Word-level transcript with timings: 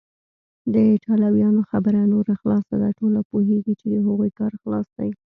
د 0.73 0.75
ایټالویانو 0.91 1.61
خبره 1.71 2.01
نوره 2.13 2.33
خلاصه 2.41 2.75
ده، 2.81 2.89
ټوله 2.99 3.19
پوهیږي 3.29 3.73
چې 3.79 3.85
د 3.93 3.95
هغوی 4.05 4.29
کار 4.39 4.51
خلاص 4.61 4.87
دی. 4.97 5.11